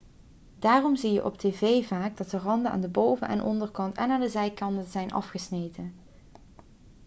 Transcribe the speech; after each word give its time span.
daarom 0.59 0.95
zie 0.95 1.11
je 1.11 1.25
op 1.25 1.37
tv 1.37 1.75
dat 1.77 1.85
vaak 1.85 2.17
de 2.29 2.37
randen 2.37 2.71
aan 2.71 2.81
de 2.81 2.87
boven 2.87 3.27
en 3.27 3.43
onderkant 3.43 3.97
en 3.97 4.11
aan 4.11 4.19
de 4.19 4.29
zijkanten 4.29 4.91
zijn 4.91 5.11
afgesneden 5.13 5.93